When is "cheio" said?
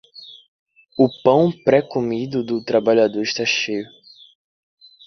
3.45-3.85